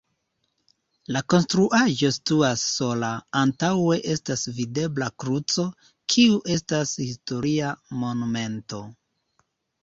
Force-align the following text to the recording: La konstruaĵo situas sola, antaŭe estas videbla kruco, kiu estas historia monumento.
La 1.15 1.19
konstruaĵo 1.33 2.07
situas 2.15 2.63
sola, 2.69 3.09
antaŭe 3.41 3.97
estas 4.13 4.47
videbla 4.61 5.11
kruco, 5.25 5.67
kiu 6.15 6.41
estas 6.57 6.95
historia 7.05 7.71
monumento. 8.07 8.83